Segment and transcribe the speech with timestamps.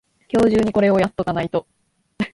[0.29, 1.67] 今日中にこれをやっとかないと